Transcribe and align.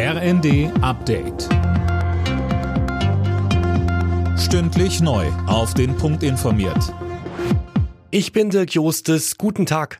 RND 0.00 0.70
Update. 0.80 1.48
Stündlich 4.38 5.00
neu. 5.00 5.26
Auf 5.48 5.74
den 5.74 5.96
Punkt 5.96 6.22
informiert. 6.22 6.94
Ich 8.12 8.30
bin 8.30 8.50
Dirk 8.50 8.74
Jostes. 8.74 9.38
Guten 9.38 9.66
Tag. 9.66 9.98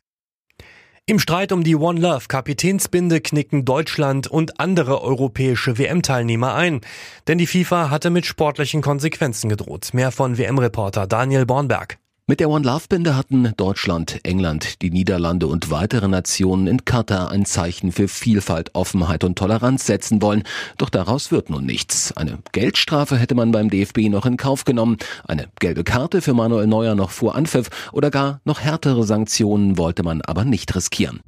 Im 1.05 1.19
Streit 1.19 1.51
um 1.51 1.65
die 1.65 1.75
One 1.75 1.99
Love 1.99 2.27
Kapitänsbinde 2.29 3.19
knicken 3.19 3.65
Deutschland 3.65 4.27
und 4.27 4.61
andere 4.61 5.01
europäische 5.01 5.77
WM-Teilnehmer 5.77 6.55
ein. 6.55 6.79
Denn 7.27 7.37
die 7.37 7.47
FIFA 7.47 7.89
hatte 7.89 8.09
mit 8.09 8.25
sportlichen 8.25 8.81
Konsequenzen 8.81 9.49
gedroht. 9.49 9.89
Mehr 9.91 10.13
von 10.13 10.37
WM-Reporter 10.37 11.07
Daniel 11.07 11.45
Bornberg. 11.45 11.99
Mit 12.29 12.41
der 12.41 12.51
One 12.51 12.63
Love 12.63 12.83
Binde 12.87 13.15
hatten 13.17 13.53
Deutschland, 13.57 14.19
England, 14.21 14.83
die 14.83 14.91
Niederlande 14.91 15.47
und 15.47 15.71
weitere 15.71 16.07
Nationen 16.07 16.67
in 16.67 16.85
Katar 16.85 17.31
ein 17.31 17.43
Zeichen 17.43 17.91
für 17.91 18.07
Vielfalt, 18.07 18.75
Offenheit 18.75 19.23
und 19.23 19.35
Toleranz 19.35 19.87
setzen 19.87 20.21
wollen. 20.21 20.43
Doch 20.77 20.91
daraus 20.91 21.31
wird 21.31 21.49
nun 21.49 21.65
nichts. 21.65 22.15
Eine 22.15 22.37
Geldstrafe 22.51 23.17
hätte 23.17 23.33
man 23.33 23.51
beim 23.51 23.71
DFB 23.71 24.09
noch 24.09 24.27
in 24.27 24.37
Kauf 24.37 24.63
genommen, 24.63 24.97
eine 25.27 25.47
gelbe 25.59 25.83
Karte 25.83 26.21
für 26.21 26.35
Manuel 26.35 26.67
Neuer 26.67 26.93
noch 26.93 27.09
vor 27.09 27.33
Anpfiff 27.33 27.71
oder 27.93 28.11
gar 28.11 28.41
noch 28.45 28.59
härtere 28.59 29.05
Sanktionen 29.05 29.79
wollte 29.79 30.03
man 30.03 30.21
aber 30.21 30.45
nicht 30.45 30.75
riskieren. 30.75 31.21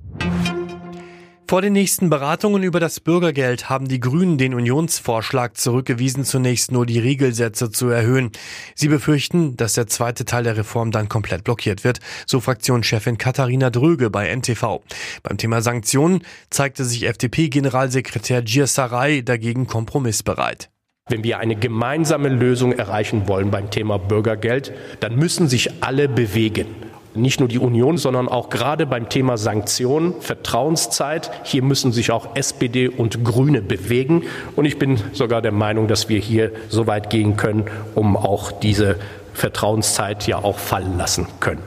Vor 1.52 1.62
den 1.62 1.74
nächsten 1.74 2.10
Beratungen 2.10 2.64
über 2.64 2.80
das 2.80 3.02
Bürgergeld 3.02 3.70
haben 3.70 3.90
die 3.90 4.00
Grünen 4.00 4.38
den 4.38 4.54
Unionsvorschlag 4.54 5.58
zurückgewiesen, 5.58 6.24
zunächst 6.24 6.72
nur 6.72 6.86
die 6.86 6.98
Regelsätze 6.98 7.70
zu 7.70 7.90
erhöhen. 7.90 8.32
Sie 8.74 8.88
befürchten, 8.88 9.58
dass 9.58 9.74
der 9.74 9.88
zweite 9.88 10.24
Teil 10.24 10.46
der 10.46 10.56
Reform 10.56 10.92
dann 10.92 11.10
komplett 11.10 11.44
blockiert 11.44 11.84
wird, 11.84 12.00
so 12.26 12.40
Fraktionschefin 12.40 13.18
Katharina 13.18 13.70
Dröge 13.70 14.10
bei 14.10 14.34
NTV. 14.34 14.82
Beim 15.24 15.38
Thema 15.38 15.62
Sanktionen 15.62 16.24
zeigte 16.50 16.86
sich 16.86 17.06
FDP-Generalsekretär 17.06 18.44
Giersaray 18.44 19.22
dagegen 19.22 19.68
kompromissbereit. 19.68 20.70
Wenn 21.10 21.26
wir 21.26 21.40
eine 21.40 21.58
gemeinsame 21.58 22.30
Lösung 22.30 22.72
erreichen 22.72 23.28
wollen 23.28 23.52
beim 23.52 23.70
Thema 23.70 24.00
Bürgergeld, 24.00 24.72
dann 25.02 25.18
müssen 25.18 25.50
sich 25.50 25.84
alle 25.84 26.08
bewegen 26.08 26.91
nicht 27.14 27.40
nur 27.40 27.50
die 27.50 27.60
Union, 27.60 27.98
sondern 27.98 28.28
auch 28.28 28.50
gerade 28.50 28.86
beim 28.86 29.10
Thema 29.10 29.38
Sanktionen, 29.38 30.14
Vertrauenszeit. 30.20 31.32
Hier 31.44 31.64
müssen 31.64 31.92
sich 31.92 32.12
auch 32.12 32.36
SPD 32.36 32.88
und 32.88 33.24
Grüne 33.24 33.62
bewegen. 33.62 34.24
Und 34.56 34.66
ich 34.66 34.80
bin 34.80 35.00
sogar 35.14 35.42
der 35.42 35.52
Meinung, 35.52 35.88
dass 35.88 36.10
wir 36.10 36.20
hier 36.20 36.52
so 36.70 36.88
weit 36.88 37.10
gehen 37.10 37.38
können, 37.38 37.66
um 37.96 38.16
auch 38.16 38.52
diese 38.52 38.98
Vertrauenszeit 39.34 40.28
ja 40.28 40.38
auch 40.38 40.60
fallen 40.60 40.98
lassen 40.98 41.28
können. 41.40 41.62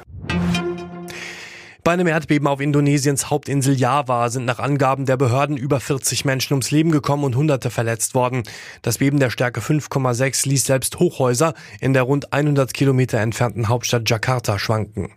Bei 1.85 1.93
einem 1.93 2.07
Erdbeben 2.07 2.49
auf 2.49 2.63
Indonesiens 2.63 3.29
Hauptinsel 3.29 3.75
Java 3.75 4.31
sind 4.31 4.47
nach 4.47 4.59
Angaben 4.59 5.05
der 5.05 5.19
Behörden 5.19 5.59
über 5.59 5.81
40 5.81 6.25
Menschen 6.25 6.55
ums 6.55 6.71
Leben 6.71 6.91
gekommen 6.91 7.25
und 7.25 7.37
Hunderte 7.37 7.69
verletzt 7.69 8.15
worden. 8.15 8.43
Das 8.81 8.99
Beben 8.99 9.19
der 9.21 9.29
Stärke 9.29 9.61
5,6 9.61 10.49
ließ 10.49 10.65
selbst 10.65 10.99
Hochhäuser 10.99 11.53
in 11.81 11.93
der 11.93 12.05
rund 12.05 12.33
100 12.33 12.73
Kilometer 12.73 13.19
entfernten 13.19 13.69
Hauptstadt 13.69 14.09
Jakarta 14.09 14.59
schwanken. 14.59 15.11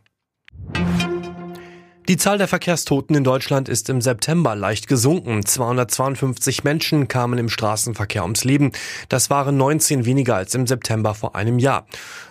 Die 2.07 2.15
Zahl 2.15 2.37
der 2.37 2.47
Verkehrstoten 2.47 3.17
in 3.17 3.25
Deutschland 3.25 3.67
ist 3.67 3.89
im 3.89 3.99
September 3.99 4.55
leicht 4.55 4.87
gesunken. 4.87 5.45
252 5.45 6.63
Menschen 6.63 7.09
kamen 7.09 7.37
im 7.37 7.49
Straßenverkehr 7.49 8.23
ums 8.23 8.45
Leben. 8.45 8.71
Das 9.09 9.29
waren 9.29 9.57
19 9.57 10.05
weniger 10.05 10.37
als 10.37 10.55
im 10.55 10.67
September 10.67 11.13
vor 11.15 11.35
einem 11.35 11.59
Jahr. 11.59 11.85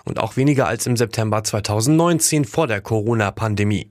Und 0.07 0.19
auch 0.19 0.39
weniger 0.39 0.67
als 0.67 0.87
im 0.87 0.97
September 0.97 1.45
2019 1.45 2.47
vor 2.47 2.67
der 2.67 2.81
Corona-Pandemie. 2.81 3.91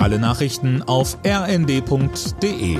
Alle 0.00 0.18
Nachrichten 0.18 0.82
auf 0.82 1.16
rnd.de 1.24 2.78